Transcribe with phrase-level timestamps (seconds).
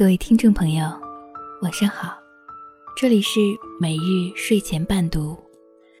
[0.00, 0.86] 各位听众朋友，
[1.60, 2.16] 晚上好，
[2.96, 3.38] 这里是
[3.78, 5.36] 每日睡前伴读，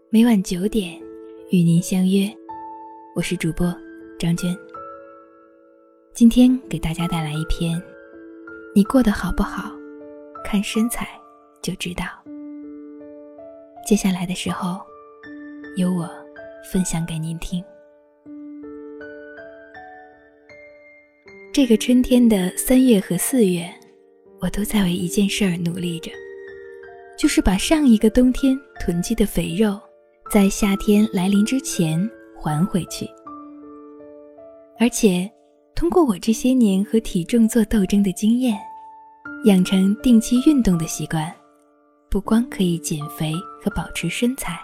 [0.08, 0.98] 每晚九点
[1.50, 2.26] 与您相约，
[3.14, 3.66] 我是主播
[4.18, 4.56] 张娟。
[6.14, 7.78] 今天给大家带来一篇：
[8.74, 9.70] 你过得好不好，
[10.46, 11.06] 看身材
[11.60, 12.06] 就知道。
[13.86, 14.80] 接下来的时候，
[15.76, 16.08] 由我
[16.72, 17.62] 分享给您听。
[21.52, 23.70] 这个春天的三月和四月。
[24.40, 26.10] 我都在为一件事儿努力着，
[27.18, 29.78] 就是把上一个冬天囤积的肥肉，
[30.32, 33.06] 在夏天来临之前还回去。
[34.78, 35.30] 而且，
[35.74, 38.56] 通过我这些年和体重做斗争的经验，
[39.44, 41.30] 养成定期运动的习惯，
[42.08, 44.58] 不光可以减肥和保持身材，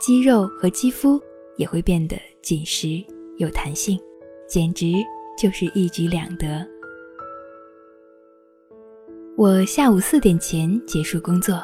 [0.00, 1.20] 肌肉和肌肤
[1.56, 3.04] 也会变得紧实
[3.38, 3.98] 有弹性，
[4.48, 4.92] 简直
[5.36, 6.64] 就是一举两得。
[9.38, 11.62] 我下午四点前结束工作，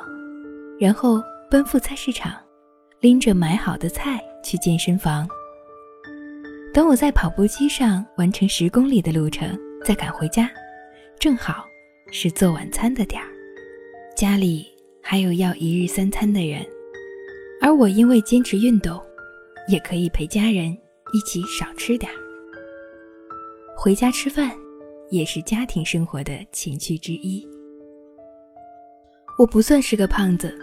[0.78, 2.34] 然后奔赴菜市场，
[3.00, 5.26] 拎着买好的菜去健身房。
[6.74, 10.50] 等我在跑步机上完成十公里的路程，再赶回家，
[11.18, 11.64] 正好
[12.10, 13.26] 是做晚餐的点儿。
[14.14, 14.66] 家里
[15.02, 16.62] 还有要一日三餐的人，
[17.58, 19.00] 而我因为坚持运动，
[19.66, 20.76] 也可以陪家人
[21.14, 22.16] 一起少吃点儿。
[23.74, 24.52] 回家吃饭，
[25.10, 27.48] 也是家庭生活的情趣之一。
[29.38, 30.56] 我不算是个胖子，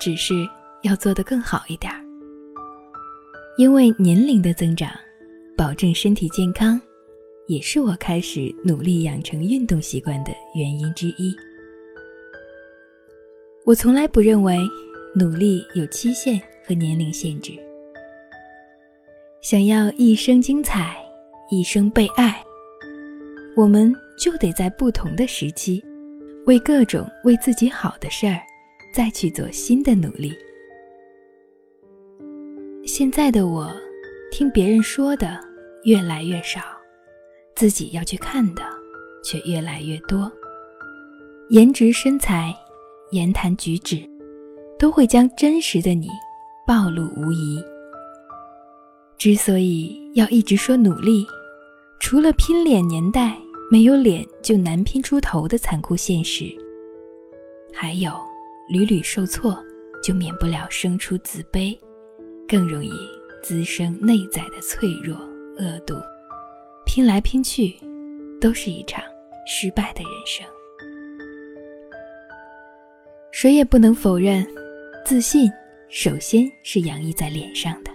[0.00, 0.34] 只是
[0.82, 2.00] 要做得更好一点儿。
[3.56, 4.90] 因为年龄的增长，
[5.56, 6.80] 保证身体健康，
[7.46, 11.34] 也是我开始努力养成运动习惯的原因之一。
[13.64, 14.58] 我从来不认为
[15.14, 17.52] 努力有期限和年龄限制。
[19.42, 20.96] 想要一生精彩，
[21.50, 22.42] 一生被爱，
[23.56, 25.82] 我们就得在不同的时期。
[26.50, 28.40] 为各种为自己好的事儿，
[28.92, 30.36] 再去做新的努力。
[32.84, 33.72] 现在的我，
[34.32, 35.38] 听别人说的
[35.84, 36.60] 越来越少，
[37.54, 38.64] 自己要去看的
[39.22, 40.28] 却越来越多。
[41.50, 42.52] 颜值、身材、
[43.12, 44.02] 言谈举止，
[44.76, 46.08] 都会将真实的你
[46.66, 47.62] 暴露无遗。
[49.16, 51.24] 之所以要一直说努力，
[52.00, 53.38] 除了拼脸年代。
[53.72, 56.44] 没有脸就难拼出头的残酷现实，
[57.72, 58.10] 还有
[58.68, 59.56] 屡屡受挫
[60.02, 61.78] 就免不了生出自卑，
[62.48, 62.90] 更容易
[63.44, 65.16] 滋生内在的脆弱
[65.56, 65.94] 恶毒，
[66.84, 67.72] 拼来拼去
[68.40, 69.04] 都是一场
[69.46, 70.44] 失败的人生。
[73.30, 74.44] 谁也不能否认，
[75.06, 75.48] 自信
[75.88, 77.92] 首先是洋溢在脸上的，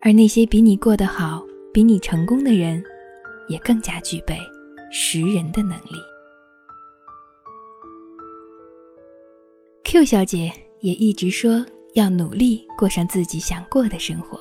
[0.00, 2.82] 而那些比你过得好、比你成功的人。
[3.48, 4.38] 也更加具备
[4.90, 6.00] 识人的能力。
[9.84, 11.64] Q 小姐也一直说
[11.94, 14.38] 要努力过上自己想过的生活。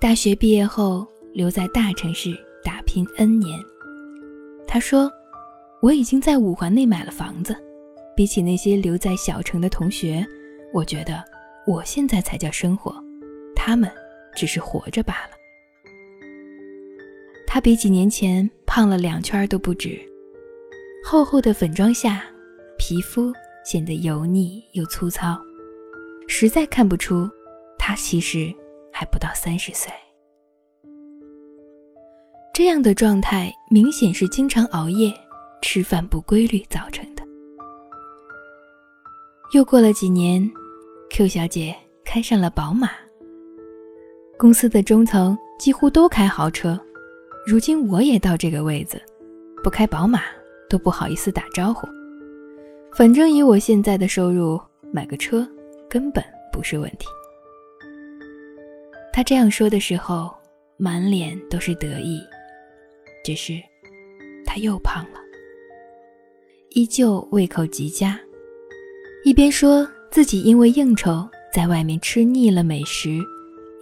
[0.00, 3.58] 大学毕业后留在大城市打拼 N 年，
[4.66, 5.10] 她说
[5.80, 7.54] ：“我已经在五环内买了房子，
[8.16, 10.26] 比起那些留在小城的同学，
[10.72, 11.22] 我觉得
[11.66, 12.94] 我现在才叫生活，
[13.54, 13.90] 他们
[14.34, 15.33] 只是活着罢了。”
[17.54, 19.96] 她比几年前胖了两圈都不止，
[21.04, 22.24] 厚厚的粉妆下，
[22.76, 23.32] 皮肤
[23.64, 25.40] 显得油腻又粗糙，
[26.26, 27.30] 实在看不出
[27.78, 28.52] 她其实
[28.92, 29.88] 还不到三十岁。
[32.52, 35.14] 这样的状态明显是经常熬夜、
[35.62, 37.22] 吃饭不规律造成的。
[39.52, 40.44] 又过了几年
[41.08, 41.72] ，Q 小姐
[42.04, 42.90] 开上了宝马，
[44.36, 46.76] 公司的中层几乎都开豪车。
[47.46, 49.00] 如今我也到这个位子，
[49.62, 50.22] 不开宝马
[50.66, 51.86] 都不好意思打招呼。
[52.96, 54.58] 反正以我现在的收入，
[54.90, 55.46] 买个车
[55.86, 57.06] 根本不是问题。
[59.12, 60.34] 他这样说的时候，
[60.78, 62.18] 满脸都是得意。
[63.22, 63.60] 只是，
[64.46, 65.20] 他又胖了，
[66.70, 68.18] 依旧胃口极佳，
[69.22, 73.18] 一边说自己因为应酬在外面吃腻了美食，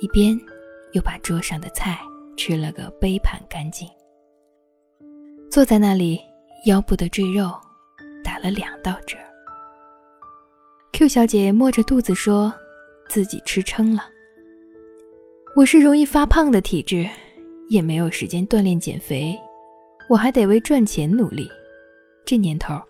[0.00, 0.37] 一边
[0.94, 1.97] 又把桌上的菜。
[2.37, 3.88] 吃了个杯盘干净，
[5.50, 6.19] 坐在那里，
[6.67, 7.52] 腰部的赘肉
[8.25, 9.17] 打了两道折。
[10.93, 12.52] Q 小姐摸着肚子说
[13.08, 14.08] ：“自己吃撑了。”
[15.55, 17.08] 我是容易发胖的体质，
[17.69, 19.38] 也没有时间锻炼减肥，
[20.08, 21.49] 我还得为赚钱努力。
[22.25, 22.81] 这年头，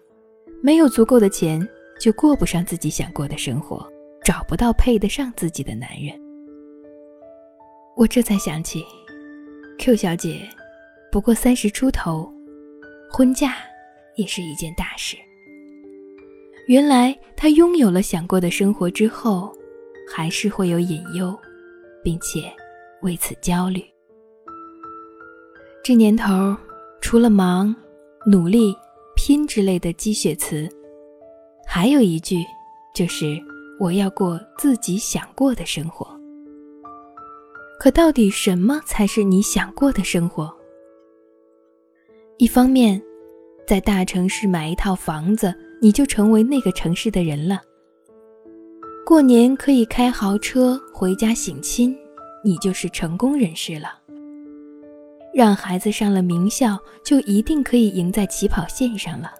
[0.62, 1.60] 没有足够的钱，
[2.00, 3.86] 就过不上自己想过的生活，
[4.24, 6.18] 找不到配得上自己的男人。
[7.96, 8.84] 我这才想起。
[9.82, 10.48] Q 小姐
[11.10, 12.32] 不过三十出头，
[13.10, 13.56] 婚嫁
[14.14, 15.16] 也是一件大事。
[16.68, 19.52] 原来他拥有了想过的生活之后，
[20.08, 21.36] 还是会有隐忧，
[22.00, 22.42] 并且
[23.00, 23.84] 为此焦虑。
[25.82, 26.56] 这年头，
[27.00, 27.74] 除了忙、
[28.24, 28.72] 努力、
[29.16, 30.68] 拼之类的积雪词，
[31.66, 32.36] 还有一句，
[32.94, 33.36] 就是
[33.80, 36.11] 我要过自己想过的生活。
[37.82, 40.56] 可到底什么才是你想过的生活？
[42.38, 43.02] 一方面，
[43.66, 47.56] 在大城市买一套房子，你就成为那个城市的人了；
[49.04, 51.92] 过年可以开豪车回家省亲，
[52.44, 53.88] 你就是成功人士了；
[55.34, 59.32] 让孩子上了名校，就一定可以赢在起跑线上了。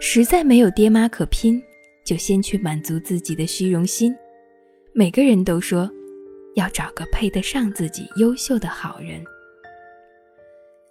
[0.00, 1.62] 实在没有爹妈可拼，
[2.02, 4.16] 就先去满足自己的虚荣心。
[4.94, 5.86] 每个人都说，
[6.54, 9.24] 要找个配得上自己优秀的好人。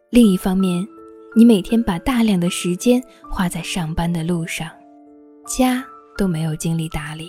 [0.10, 0.88] 另一方面，
[1.36, 4.70] 你每天把大量的时间花在上班的路上，
[5.46, 5.86] 家
[6.18, 7.28] 都没有精力打理。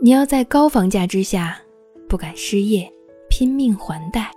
[0.00, 1.60] 你要在高房价之下
[2.08, 2.90] 不敢失业，
[3.28, 4.30] 拼命还贷，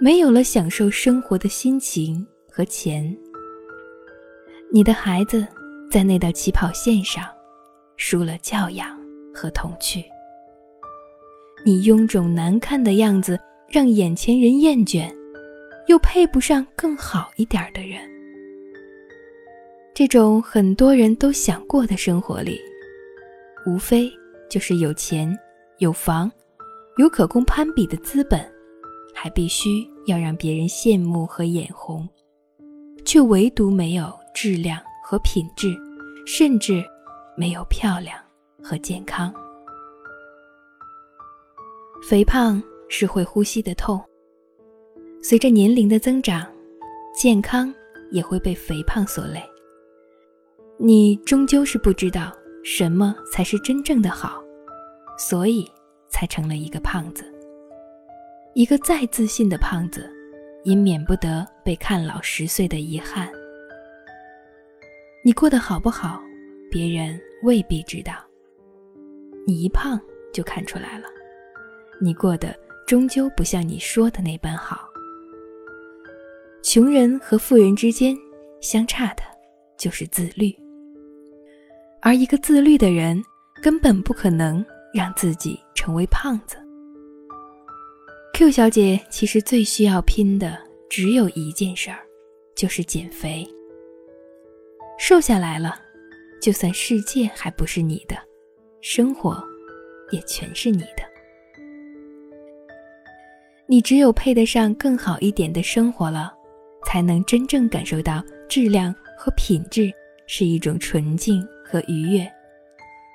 [0.00, 3.16] 没有了享受生活的心情和钱。
[4.72, 5.46] 你的孩子
[5.90, 7.24] 在那道起跑线上
[7.96, 8.96] 输了教养
[9.34, 10.04] 和童趣。
[11.64, 13.38] 你臃肿难看的样子
[13.68, 15.12] 让眼前人厌倦。
[15.88, 17.98] 又配不上更好一点的人。
[19.94, 22.60] 这种很多人都想过的生活里，
[23.66, 24.12] 无非
[24.50, 25.34] 就是有钱、
[25.78, 26.30] 有房、
[26.98, 28.38] 有可供攀比的资本，
[29.14, 32.06] 还必须要让别人羡慕和眼红，
[33.02, 35.74] 却唯独没有质量和品质，
[36.26, 36.84] 甚至
[37.34, 38.14] 没有漂亮
[38.62, 39.32] 和健康。
[42.02, 44.02] 肥胖是会呼吸的痛。
[45.22, 46.46] 随着年龄的增长，
[47.14, 47.74] 健康
[48.10, 49.42] 也会被肥胖所累。
[50.78, 54.42] 你终究是不知道什么才是真正的好，
[55.18, 55.68] 所以
[56.08, 57.24] 才成了一个胖子。
[58.54, 60.08] 一个再自信的胖子，
[60.64, 63.28] 也免不得被看老十岁的遗憾。
[65.24, 66.22] 你过得好不好，
[66.70, 68.14] 别人未必知道。
[69.46, 70.00] 你一胖
[70.32, 71.08] 就看出来了，
[72.00, 72.54] 你过得
[72.86, 74.88] 终究不像你说的那般好。
[76.62, 78.16] 穷人和富人之间
[78.60, 79.22] 相差的，
[79.78, 80.54] 就是自律。
[82.00, 83.22] 而一个自律的人，
[83.62, 86.56] 根本不可能让自己成为胖子。
[88.34, 90.56] Q 小姐其实最需要拼的
[90.88, 91.98] 只有一件事儿，
[92.54, 93.46] 就是减肥。
[94.98, 95.80] 瘦下来了，
[96.40, 98.16] 就算世界还不是你的，
[98.80, 99.42] 生活
[100.10, 101.02] 也全是你的。
[103.68, 106.34] 你只有配得上更好一点的生活了。
[106.86, 109.92] 才能真正感受到质量和品质
[110.26, 112.26] 是一种纯净和愉悦。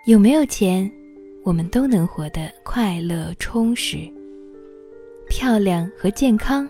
[0.05, 0.91] 有没有钱，
[1.43, 3.99] 我们都能活得快乐充实。
[5.27, 6.69] 漂亮和健康，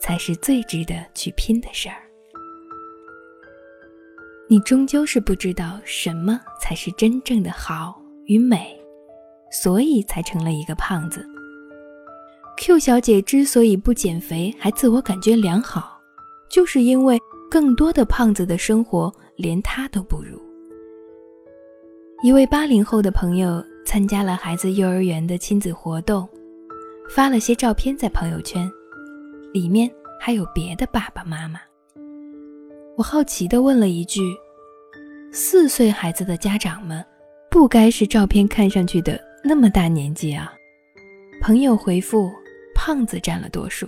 [0.00, 2.02] 才是最值得去拼的事儿。
[4.50, 8.78] 你终究是不知道什么才是真正的好与美，
[9.50, 11.24] 所以才成了一个胖子。
[12.60, 15.96] Q 小姐之所以不减肥，还自我感觉良好。
[16.50, 17.16] 就是因为
[17.48, 20.40] 更多的胖子的生活连她都不如。
[22.20, 26.28] 一位八零后的朋友参加了孩子幼儿园的亲子活动，
[27.08, 28.68] 发了些照片在朋友圈，
[29.52, 29.88] 里面
[30.18, 31.60] 还有别的爸爸妈妈。
[32.96, 34.20] 我好奇地问了一句
[35.30, 37.04] ：“四岁孩子的家长们，
[37.48, 40.52] 不该是照片看上去的那么大年纪啊？”
[41.40, 42.28] 朋友回复
[42.88, 43.86] ：“胖子占了多数。”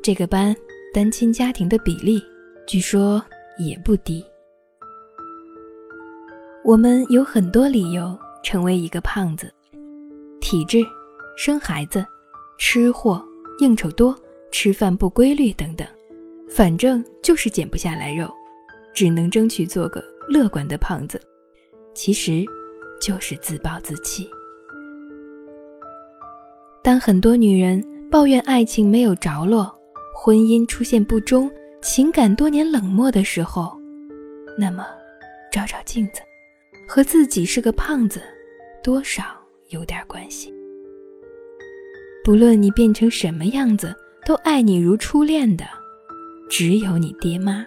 [0.00, 0.54] 这个班。
[0.92, 2.22] 单亲家庭的比例，
[2.68, 3.20] 据说
[3.58, 4.24] 也不低。
[6.62, 9.52] 我们有很多理由成为一个胖子：
[10.40, 10.86] 体质、
[11.36, 12.06] 生孩子、
[12.58, 13.20] 吃货、
[13.58, 14.16] 应酬多、
[14.52, 15.84] 吃饭不规律等等。
[16.48, 18.32] 反正就是减不下来肉，
[18.94, 21.20] 只能争取做个乐观的胖子。
[21.92, 22.44] 其实，
[23.00, 24.30] 就是自暴自弃。
[26.84, 29.74] 当很多女人抱怨爱情没有着落，
[30.14, 31.50] 婚姻出现不忠，
[31.80, 33.74] 情感多年冷漠的时候，
[34.58, 34.86] 那么，
[35.50, 36.20] 照照镜子，
[36.86, 38.20] 和自己是个胖子，
[38.82, 39.24] 多少
[39.70, 40.52] 有点关系。
[42.22, 45.64] 不论你变成什么样子，都爱你如初恋的，
[46.50, 47.66] 只有你爹妈。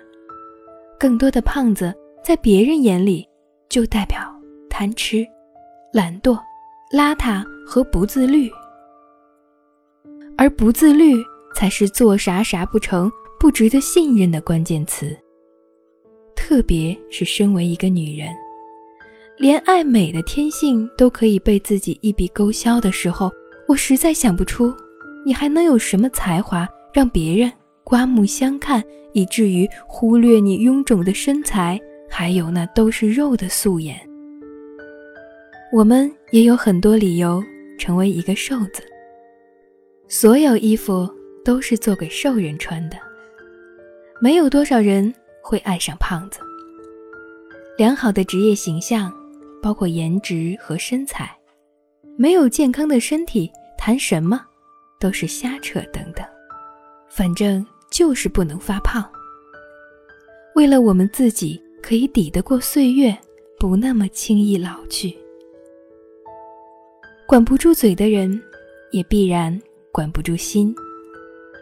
[0.99, 1.91] 更多的胖子，
[2.23, 3.27] 在别人眼里，
[3.67, 4.19] 就代表
[4.69, 5.25] 贪吃、
[5.91, 6.37] 懒惰、
[6.95, 8.47] 邋遢和不自律，
[10.37, 11.15] 而不自律。
[11.55, 15.17] 才是做啥啥不成，不值得信任的关键词。
[16.35, 18.29] 特别是身为一个女人，
[19.39, 23.31] 连爱美的天性都可以被自己一笔勾销的时候，
[23.67, 24.71] 我实在想不出，
[25.25, 27.51] 你还能有什么才华让别人
[27.83, 33.97] 刮目相看，以至于忽略你臃肿的身材，还有那都是肉的素颜。
[35.73, 37.43] 我们也有很多理由
[37.79, 38.83] 成为一个瘦子。
[40.09, 41.09] 所有衣服
[41.43, 42.97] 都是做给瘦人穿的，
[44.21, 46.39] 没有多少人会爱上胖子。
[47.77, 49.13] 良好的职业形象
[49.61, 51.29] 包括颜值和身材，
[52.15, 54.45] 没有健康的身体，谈什么
[54.97, 55.81] 都是瞎扯。
[55.91, 56.25] 等等，
[57.09, 59.05] 反正就是不能发胖。
[60.55, 63.15] 为了我们自己可以抵得过岁月，
[63.59, 65.13] 不那么轻易老去。
[67.27, 68.41] 管不住嘴的人，
[68.91, 69.61] 也必然
[69.97, 70.75] 管不住心。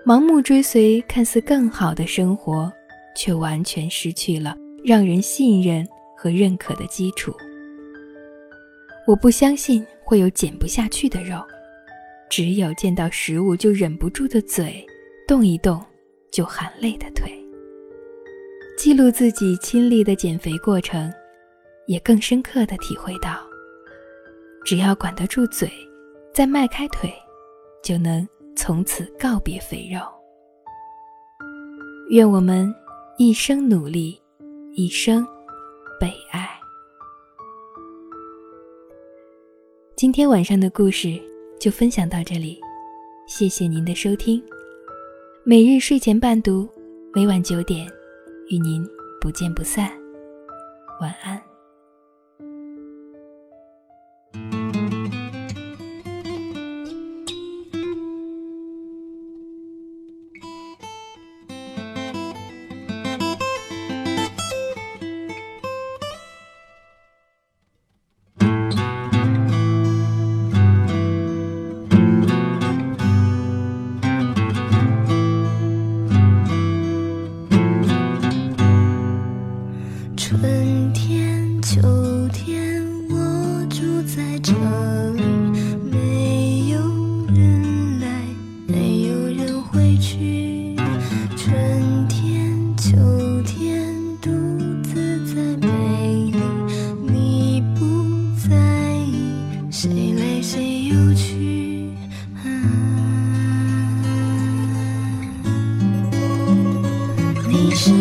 [0.05, 2.69] 盲目追随看似更好的生活，
[3.15, 5.87] 却完全失去了让人信任
[6.17, 7.33] 和认可的基础。
[9.07, 11.41] 我不相信会有减不下去的肉，
[12.29, 14.85] 只有见到食物就忍不住的嘴，
[15.25, 15.81] 动一动
[16.29, 17.31] 就含泪的腿。
[18.77, 21.09] 记录自己亲历的减肥过程，
[21.87, 23.39] 也更深刻的体会到。
[24.65, 25.71] 只要管得住嘴，
[26.33, 27.09] 再迈开腿，
[27.85, 29.99] 就能从此告别肥肉。
[32.09, 32.73] 愿我们
[33.19, 34.19] 一生努力，
[34.73, 35.23] 一生
[35.99, 36.49] 被爱。
[39.95, 41.21] 今天晚上的故事
[41.59, 42.59] 就分享到这里，
[43.27, 44.43] 谢谢您的收听。
[45.43, 46.67] 每日睡前伴读，
[47.13, 47.87] 每晚九点，
[48.49, 48.83] 与您
[49.21, 49.91] 不见不散。
[50.99, 51.54] 晚安。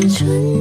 [0.00, 0.53] 是春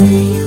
[0.00, 0.39] 没有